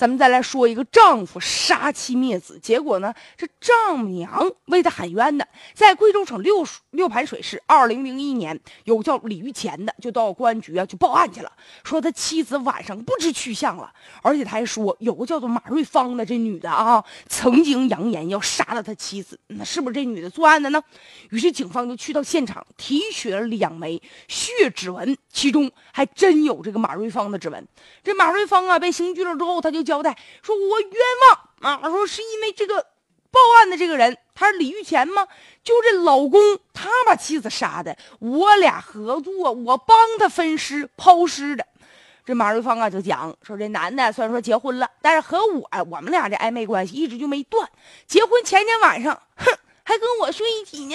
[0.00, 11.52] 咱们再来说一个丈夫杀妻灭子，结果呢，这丈母娘为他喊冤的，在贵州省六六盘水市，二零零一年，有个叫李玉前的，就到公安局啊就报案去了，
[11.84, 13.92] 说他妻子晚上不知去向了，
[14.22, 20.82] 而且他还说有个叫做马瑞芳的这女的啊，曾经扬言要杀了他妻子，那是不是这女的作案的呢？
[21.28, 27.68] 于是警方就去到现场提取了两枚血指纹，其中还真有这个马瑞芳的指纹。
[28.02, 29.89] 这马瑞芳啊被刑拘了之后，他就。
[29.90, 30.90] 交代说：“我冤
[31.60, 31.90] 枉啊！
[31.90, 32.80] 说是因为这个
[33.32, 35.26] 报案的这个人，他是李玉钱吗？
[35.64, 36.40] 就这老公，
[36.72, 41.66] 他把妻子杀的，我俩合作，我帮他分尸抛尸的。
[42.24, 47.68] 这马瑞芳啊就讲说，这男的虽然说结婚了，但是和我我们俩这暧昧关系一直就没断。
[48.06, 49.46] 结婚前天晚上，哼，
[49.82, 50.94] 还跟我睡一起呢。”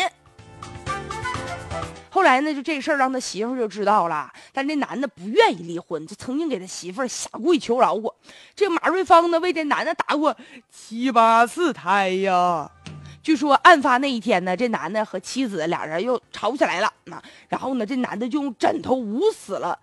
[2.09, 8.15] 后来呢，就这事儿让他媳妇就知道了，但这男的不愿意离婚，就曾经给他媳妇儿下跪求饶过。
[8.55, 10.33] 这马瑞芳呢，为这男的打过
[10.71, 12.71] 七八次胎呀。
[13.21, 19.77] 据说案发那一天呢，这男的和妻子俩人又吵起来了，那然后呢，这男的就用枕头捂死了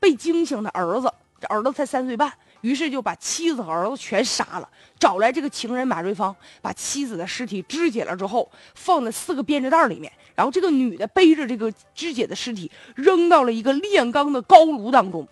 [0.00, 2.32] 被惊醒的儿子，这儿子才三岁半。
[2.60, 4.68] 于是就把妻子和儿子全杀了，
[4.98, 15.26] 找来这个情人马瑞芳，把妻子的尸体肢解了之后，放在四个编织袋里面，然后这个女的背着这个肢解的尸体扔到了一个炼钢的高炉当中。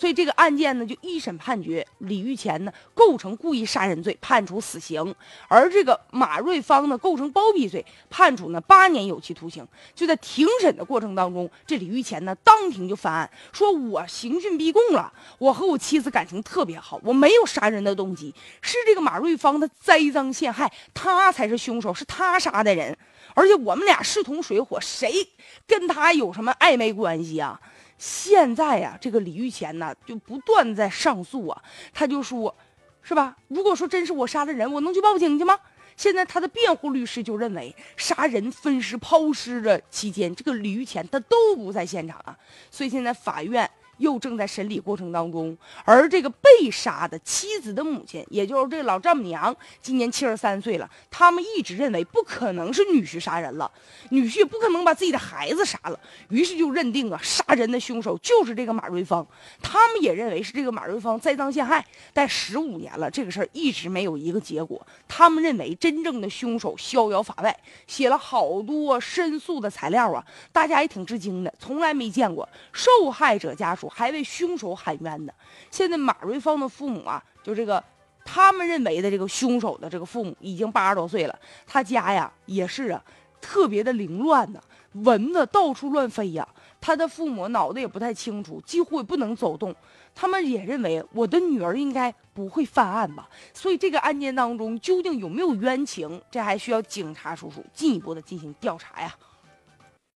[0.00, 5.04] 所以这个案件呢，就一审判决李玉前呢构成故意杀人罪，判处死刑；
[5.46, 9.62] 而这个马瑞芳呢构成包庇罪，判处呢八年有期徒刑。
[9.94, 22.96] 就在庭审的过程当中，这李玉前呢当庭就翻案，说我刑讯逼供了，我和我妻子感情特别好，我没有杀人的动机，是这个马瑞芳的栽赃陷害，他才是凶手，是他杀的人，
[23.34, 25.28] 而且我们俩势同水火，谁
[25.66, 27.60] 跟他有什么暧昧关系啊？
[28.00, 31.62] 现在呀，这个李玉钱呢，就不断在上诉啊。
[31.92, 32.56] 他就说，
[33.02, 33.36] 是吧？
[33.48, 35.58] 如果说真是我杀的人，我能去报警去吗？
[35.98, 42.34] 现在他的辩护律师就认为，杀人、分尸、抛尸的期间，这个李玉钱他都不在现场啊。
[42.70, 43.70] 所以现在法院。
[44.00, 50.90] 又正在审理过程当中，而这个被杀的妻子的母亲，也就是这老丈母娘，今年七十三岁了。
[51.10, 53.70] 他们一直认为不可能是女婿杀人了，
[54.08, 56.00] 女婿不可能把自己的孩子杀了，
[56.30, 59.26] 于是就认定啊，杀人的凶手就是这个马瑞芳。
[59.60, 61.84] 他们也认为是这个马瑞芳栽赃陷害，
[62.14, 64.84] 但十五年了，这个事儿一直没有一个结果。
[65.06, 67.54] 他们认为真正的凶手逍遥法外，
[67.86, 73.89] 写了好多申诉的材料啊，大家也挺吃惊的，从来没见过受害者家属。
[73.92, 75.32] 还为凶手喊冤呢。
[75.70, 77.82] 现在马瑞芳的父母啊，就这个
[78.24, 83.02] 他们认为的这个凶手的这个父母已经八十多岁了，他家呀也是啊，
[83.40, 84.62] 特别的凌乱呢，
[84.92, 86.46] 蚊子到处乱飞呀。
[86.80, 89.74] 他的父母脑袋也不太清楚，几乎也不能走动。
[90.14, 93.28] 他们也认为我的女儿应该不会犯案吧。
[93.52, 99.14] 所以这个案件当中究竟有没有冤情，这还需要警察叔叔进一步的进行调查呀。